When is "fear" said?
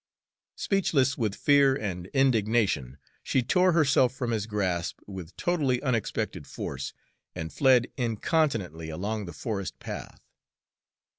1.35-1.75